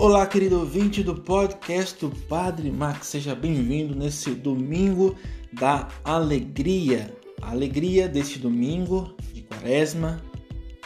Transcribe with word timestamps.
Olá, 0.00 0.26
querido 0.26 0.58
ouvinte 0.58 1.02
do 1.02 1.14
podcast 1.14 2.00
do 2.00 2.08
Padre 2.24 2.70
Max, 2.70 3.08
seja 3.08 3.34
bem-vindo 3.34 3.94
nesse 3.94 4.30
domingo 4.30 5.14
da 5.52 5.88
alegria. 6.02 7.14
A 7.42 7.50
alegria 7.50 8.08
deste 8.08 8.38
domingo 8.38 9.14
de 9.34 9.42
Quaresma 9.42 10.18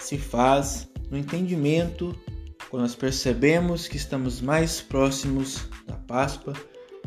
se 0.01 0.19
faz 0.19 0.91
no 1.13 1.17
entendimento 1.17 2.13
quando 2.69 2.83
nós 2.83 2.97
percebemos 2.97 3.87
que 3.87 3.97
estamos 3.97 4.41
mais 4.41 4.81
próximos 4.81 5.69
da 5.87 5.95
Páscoa 5.95 6.53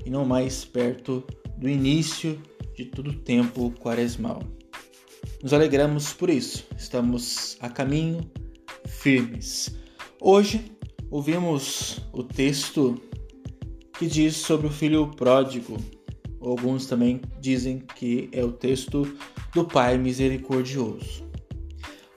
e 0.06 0.10
não 0.10 0.24
mais 0.24 0.64
perto 0.64 1.22
do 1.58 1.68
início 1.68 2.42
de 2.74 2.86
todo 2.86 3.10
o 3.10 3.16
tempo 3.18 3.70
quaresmal. 3.82 4.42
Nos 5.44 5.52
alegramos 5.52 6.14
por 6.14 6.30
isso, 6.30 6.66
estamos 6.78 7.58
a 7.60 7.70
caminho 7.70 8.32
firmes. 8.86 9.76
Hoje 10.22 10.77
ouvimos 11.10 12.00
o 12.12 12.24
texto 12.24 13.00
que 13.98 14.08
diz 14.08 14.36
sobre 14.36 14.68
o 14.68 14.72
filho 14.72 15.08
pródigo. 15.08 15.78
Alguns 16.40 16.86
também 16.86 17.22
dizem 17.40 17.80
que 17.96 18.30
é 18.32 18.44
o 18.44 18.52
texto 18.52 19.12
do 19.54 19.66
Pai 19.66 19.98
misericordioso. 19.98 21.26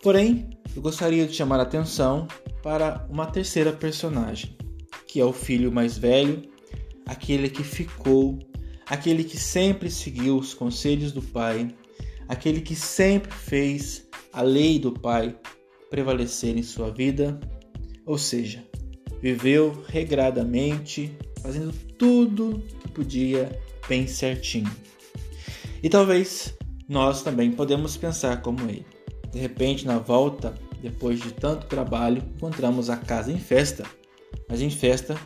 Porém, 0.02 0.50
eu 0.74 0.82
gostaria 0.82 1.26
de 1.26 1.34
chamar 1.34 1.58
a 1.60 1.62
atenção 1.62 2.28
para 2.62 3.06
uma 3.10 3.26
terceira 3.26 3.72
personagem, 3.72 4.56
que 5.06 5.20
é 5.20 5.24
o 5.24 5.32
filho 5.32 5.72
mais 5.72 5.96
velho, 5.96 6.42
aquele 7.06 7.48
que 7.48 7.64
ficou, 7.64 8.38
aquele 8.86 9.24
que 9.24 9.38
sempre 9.38 9.90
seguiu 9.90 10.36
os 10.36 10.54
conselhos 10.54 11.12
do 11.12 11.22
Pai, 11.22 11.74
aquele 12.28 12.60
que 12.60 12.76
sempre 12.76 13.32
fez 13.32 14.08
a 14.32 14.42
lei 14.42 14.78
do 14.78 14.92
Pai 14.92 15.36
prevalecer 15.90 16.56
em 16.56 16.62
sua 16.62 16.90
vida, 16.90 17.40
ou 18.06 18.16
seja, 18.16 18.64
viveu 19.22 19.84
regradamente, 19.88 21.16
fazendo 21.42 21.72
tudo 21.98 22.62
que 22.80 22.88
podia 22.88 23.58
bem 23.88 24.06
certinho. 24.06 24.70
E 25.82 25.88
talvez 25.88 26.54
nós 26.88 27.22
também 27.22 27.50
podemos 27.52 27.96
pensar 27.96 28.42
como 28.42 28.68
ele. 28.68 28.86
De 29.32 29.38
repente, 29.38 29.86
na 29.86 29.98
volta, 29.98 30.54
depois 30.82 31.20
de 31.20 31.32
tanto 31.32 31.66
trabalho, 31.66 32.22
encontramos 32.36 32.90
a 32.90 32.96
casa 32.96 33.32
em 33.32 33.38
festa, 33.38 33.84
mas 34.48 34.60
em 34.60 34.70
festa 34.70 35.16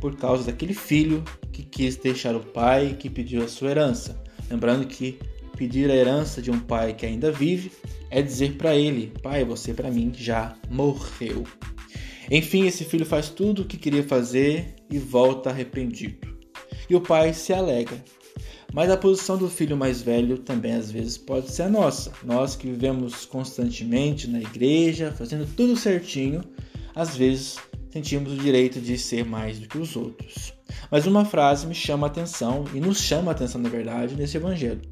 por 0.00 0.16
causa 0.16 0.44
daquele 0.44 0.72
filho 0.72 1.22
que 1.52 1.62
quis 1.62 1.96
deixar 1.96 2.34
o 2.34 2.40
pai 2.40 2.96
que 2.98 3.10
pediu 3.10 3.44
a 3.44 3.48
sua 3.48 3.70
herança. 3.70 4.22
Lembrando 4.50 4.86
que 4.86 5.18
pedir 5.56 5.90
a 5.90 5.94
herança 5.94 6.40
de 6.40 6.50
um 6.50 6.58
pai 6.58 6.94
que 6.94 7.04
ainda 7.04 7.30
vive 7.30 7.70
é 8.08 8.22
dizer 8.22 8.56
para 8.56 8.74
ele: 8.74 9.12
Pai, 9.22 9.44
você 9.44 9.74
para 9.74 9.90
mim 9.90 10.10
já 10.14 10.56
morreu. 10.70 11.44
Enfim, 12.30 12.66
esse 12.66 12.84
filho 12.84 13.04
faz 13.04 13.28
tudo 13.28 13.62
o 13.62 13.64
que 13.64 13.76
queria 13.76 14.04
fazer 14.04 14.76
e 14.88 14.98
volta 14.98 15.50
arrependido. 15.50 16.28
E 16.88 16.94
o 16.94 17.00
pai 17.00 17.34
se 17.34 17.52
alega. 17.52 18.02
Mas 18.72 18.88
a 18.88 18.96
posição 18.96 19.36
do 19.36 19.50
filho 19.50 19.76
mais 19.76 20.00
velho 20.00 20.38
também 20.38 20.74
às 20.74 20.90
vezes 20.92 21.18
pode 21.18 21.50
ser 21.50 21.62
a 21.62 21.68
nossa. 21.68 22.12
Nós 22.24 22.54
que 22.54 22.68
vivemos 22.68 23.24
constantemente 23.24 24.28
na 24.28 24.40
igreja, 24.40 25.12
fazendo 25.12 25.44
tudo 25.56 25.76
certinho, 25.76 26.42
às 26.94 27.16
vezes 27.16 27.56
sentimos 27.90 28.32
o 28.32 28.36
direito 28.36 28.80
de 28.80 28.96
ser 28.96 29.24
mais 29.24 29.58
do 29.58 29.66
que 29.66 29.78
os 29.78 29.96
outros. 29.96 30.54
Mas 30.88 31.06
uma 31.06 31.24
frase 31.24 31.66
me 31.66 31.74
chama 31.74 32.06
a 32.06 32.10
atenção 32.10 32.64
e 32.72 32.78
nos 32.78 33.00
chama 33.00 33.32
a 33.32 33.34
atenção, 33.34 33.60
na 33.60 33.68
verdade, 33.68 34.14
nesse 34.14 34.36
evangelho. 34.36 34.82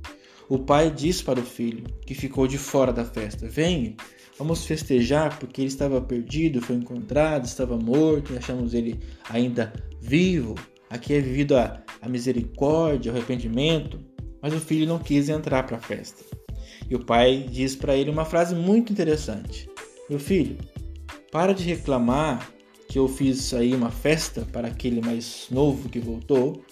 O 0.49 0.59
pai 0.59 0.91
diz 0.91 1.23
para 1.23 1.39
o 1.39 1.45
filho 1.45 1.85
que 2.05 2.15
ficou 2.15 2.49
de 2.49 2.59
fora 2.59 2.93
da 2.93 3.05
festa: 3.05 3.47
Vem, 3.47 3.97
Vamos 4.39 4.65
festejar 4.65 5.37
porque 5.39 5.61
ele 5.61 5.69
estava 5.69 6.01
perdido, 6.01 6.63
foi 6.63 6.77
encontrado, 6.77 7.45
estava 7.45 7.77
morto 7.77 8.33
e 8.33 8.39
achamos 8.39 8.73
ele 8.73 9.01
ainda 9.29 9.73
vivo. 10.01 10.55
Aqui 10.89 11.15
é 11.15 11.21
vivido 11.21 11.57
a, 11.57 11.83
a 12.01 12.09
misericórdia, 12.09 13.13
o 13.13 13.17
arrependimento. 13.17 13.99
Mas 14.41 14.55
o 14.55 14.61
filho 14.61 14.87
não 14.87 15.01
quis 15.01 15.29
entrar 15.29 15.65
para 15.65 15.79
a 15.79 15.81
festa. 15.81 16.23
E 16.89 16.95
o 16.95 17.05
pai 17.05 17.47
diz 17.51 17.75
para 17.75 17.97
ele 17.97 18.11
uma 18.11 18.25
frase 18.25 18.55
muito 18.55 18.93
interessante: 18.93 19.69
Meu 20.09 20.21
filho, 20.21 20.57
para 21.33 21.53
de 21.53 21.65
reclamar 21.65 22.51
que 22.89 22.99
eu 22.99 23.09
fiz 23.09 23.53
aí 23.53 23.75
uma 23.75 23.91
festa 23.91 24.47
para 24.53 24.69
aquele 24.69 25.01
mais 25.01 25.49
novo 25.51 25.89
que 25.89 25.99
voltou 25.99 26.63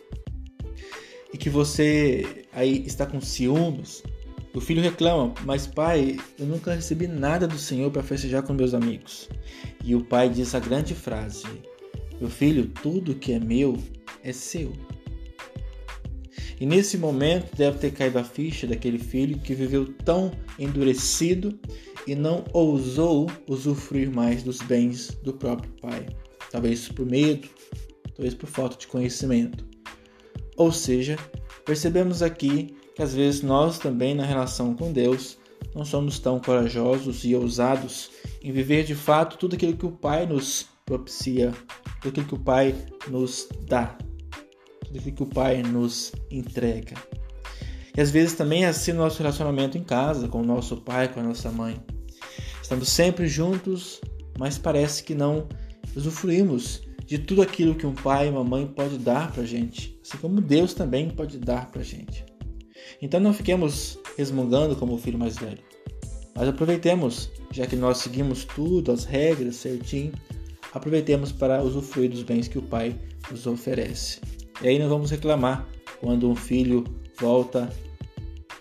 e 1.32 1.36
que 1.36 1.50
você 1.50 2.46
aí 2.52 2.84
está 2.86 3.04
com 3.04 3.20
ciúmes 3.20 4.02
o 4.56 4.60
filho 4.60 4.80
reclama, 4.80 5.34
mas 5.44 5.66
pai, 5.66 6.18
eu 6.38 6.46
nunca 6.46 6.74
recebi 6.74 7.06
nada 7.06 7.46
do 7.46 7.58
Senhor 7.58 7.90
para 7.90 8.02
festejar 8.02 8.42
com 8.42 8.54
meus 8.54 8.72
amigos. 8.72 9.28
E 9.84 9.94
o 9.94 10.02
pai 10.02 10.30
diz 10.30 10.54
a 10.54 10.58
grande 10.58 10.94
frase: 10.94 11.44
Meu 12.18 12.30
filho, 12.30 12.66
tudo 12.82 13.14
que 13.14 13.32
é 13.32 13.38
meu 13.38 13.76
é 14.24 14.32
seu. 14.32 14.72
E 16.58 16.64
nesse 16.64 16.96
momento 16.96 17.54
deve 17.54 17.76
ter 17.76 17.90
caído 17.92 18.18
a 18.18 18.24
ficha 18.24 18.66
daquele 18.66 18.98
filho 18.98 19.38
que 19.38 19.54
viveu 19.54 19.92
tão 20.04 20.32
endurecido 20.58 21.60
e 22.06 22.14
não 22.14 22.42
ousou 22.54 23.30
usufruir 23.46 24.10
mais 24.10 24.42
dos 24.42 24.62
bens 24.62 25.08
do 25.22 25.34
próprio 25.34 25.70
pai. 25.82 26.06
Talvez 26.50 26.88
por 26.88 27.04
medo, 27.04 27.46
talvez 28.14 28.32
por 28.32 28.48
falta 28.48 28.78
de 28.78 28.86
conhecimento. 28.86 29.66
Ou 30.56 30.72
seja, 30.72 31.18
percebemos 31.66 32.22
aqui 32.22 32.74
que 32.96 33.02
às 33.02 33.14
vezes 33.14 33.42
nós 33.42 33.78
também, 33.78 34.14
na 34.14 34.24
relação 34.24 34.74
com 34.74 34.90
Deus, 34.90 35.36
não 35.74 35.84
somos 35.84 36.18
tão 36.18 36.40
corajosos 36.40 37.24
e 37.24 37.36
ousados 37.36 38.10
em 38.42 38.50
viver 38.50 38.84
de 38.84 38.94
fato 38.94 39.36
tudo 39.36 39.54
aquilo 39.54 39.76
que 39.76 39.84
o 39.84 39.92
Pai 39.92 40.24
nos 40.24 40.66
propicia, 40.86 41.52
tudo 42.00 42.08
aquilo 42.08 42.26
que 42.26 42.34
o 42.34 42.40
Pai 42.40 42.74
nos 43.08 43.46
dá, 43.68 43.98
tudo 44.86 44.98
aquilo 44.98 45.14
que 45.14 45.22
o 45.22 45.26
Pai 45.26 45.62
nos 45.62 46.10
entrega. 46.30 46.94
E 47.94 48.00
às 48.00 48.10
vezes 48.10 48.32
também 48.32 48.64
é 48.64 48.68
assim 48.68 48.92
o 48.92 48.96
nosso 48.96 49.18
relacionamento 49.18 49.76
em 49.76 49.84
casa, 49.84 50.26
com 50.26 50.40
o 50.40 50.46
nosso 50.46 50.78
pai, 50.78 51.08
com 51.08 51.20
a 51.20 51.22
nossa 51.22 51.50
mãe. 51.50 51.78
Estamos 52.62 52.88
sempre 52.88 53.26
juntos, 53.26 54.00
mas 54.38 54.58
parece 54.58 55.02
que 55.02 55.14
não 55.14 55.48
usufruímos 55.94 56.82
de 57.06 57.18
tudo 57.18 57.42
aquilo 57.42 57.74
que 57.74 57.86
um 57.86 57.94
pai 57.94 58.26
e 58.26 58.30
uma 58.30 58.44
mãe 58.44 58.66
pode 58.66 58.98
dar 58.98 59.32
para 59.32 59.44
gente, 59.44 59.98
assim 60.02 60.18
como 60.18 60.40
Deus 60.40 60.74
também 60.74 61.08
pode 61.08 61.38
dar 61.38 61.70
para 61.70 61.82
gente. 61.82 62.35
Então 63.00 63.20
não 63.20 63.32
fiquemos 63.32 63.98
resmungando 64.16 64.76
como 64.76 64.94
o 64.94 64.98
filho 64.98 65.18
mais 65.18 65.36
velho, 65.36 65.58
mas 66.34 66.48
aproveitemos, 66.48 67.30
já 67.50 67.66
que 67.66 67.76
nós 67.76 67.98
seguimos 67.98 68.44
tudo, 68.44 68.92
as 68.92 69.04
regras 69.04 69.56
certinho, 69.56 70.12
aproveitemos 70.72 71.32
para 71.32 71.62
usufruir 71.62 72.10
dos 72.10 72.22
bens 72.22 72.46
que 72.46 72.58
o 72.58 72.62
Pai 72.62 72.94
nos 73.30 73.46
oferece. 73.46 74.20
E 74.62 74.68
aí 74.68 74.78
não 74.78 74.88
vamos 74.88 75.10
reclamar 75.10 75.66
quando 76.00 76.30
um 76.30 76.36
filho 76.36 76.84
volta 77.18 77.70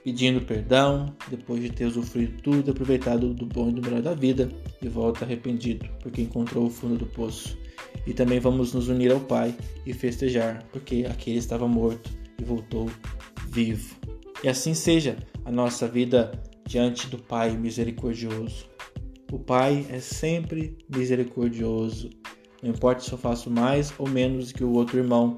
pedindo 0.05 0.39
perdão, 0.39 1.13
depois 1.29 1.61
de 1.61 1.69
ter 1.71 1.85
usufruído 1.85 2.39
tudo, 2.43 2.71
aproveitado 2.71 3.33
do 3.33 3.45
bom 3.45 3.69
e 3.69 3.73
do 3.73 3.81
melhor 3.81 4.03
da 4.03 4.13
vida, 4.13 4.49
e 4.81 4.87
volta 4.87 5.25
arrependido, 5.25 5.89
porque 6.01 6.21
encontrou 6.21 6.67
o 6.67 6.69
fundo 6.69 6.95
do 6.95 7.07
poço. 7.07 7.57
E 8.05 8.13
também 8.13 8.39
vamos 8.39 8.71
nos 8.73 8.87
unir 8.87 9.11
ao 9.11 9.19
Pai 9.19 9.55
e 9.83 9.93
festejar, 9.93 10.63
porque 10.71 11.07
aquele 11.09 11.39
estava 11.39 11.67
morto 11.67 12.11
e 12.39 12.43
voltou 12.43 12.87
vivo. 13.49 13.95
E 14.45 14.47
assim 14.47 14.75
seja 14.75 15.17
a 15.43 15.51
nossa 15.51 15.87
vida 15.87 16.39
diante 16.67 17.07
do 17.07 17.17
Pai 17.17 17.57
misericordioso. 17.57 18.69
O 19.31 19.39
Pai 19.39 19.87
é 19.89 19.99
sempre 19.99 20.77
misericordioso. 20.87 22.11
Não 22.61 22.69
importa 22.69 23.01
se 23.01 23.11
eu 23.11 23.17
faço 23.17 23.49
mais 23.49 23.91
ou 23.97 24.07
menos 24.07 24.51
que 24.51 24.63
o 24.63 24.71
outro 24.73 24.99
irmão, 24.99 25.35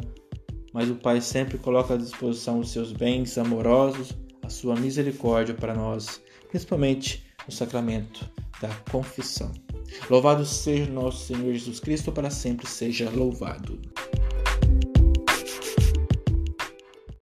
mas 0.73 0.89
o 0.89 0.95
Pai 0.95 1.21
sempre 1.21 1.57
coloca 1.57 1.93
à 1.93 1.97
disposição 1.97 2.59
os 2.59 2.69
seus 2.69 2.91
bens 2.91 3.37
amorosos, 3.37 4.11
a 4.41 4.49
sua 4.49 4.75
misericórdia 4.75 5.55
para 5.55 5.73
nós, 5.73 6.21
principalmente 6.49 7.25
no 7.45 7.53
sacramento 7.53 8.29
da 8.59 8.67
confissão. 8.91 9.53
Louvado 10.09 10.45
seja 10.45 10.91
nosso 10.91 11.27
Senhor 11.27 11.53
Jesus 11.53 11.79
Cristo, 11.79 12.11
para 12.11 12.29
sempre 12.29 12.67
seja 12.67 13.09
louvado. 13.09 13.79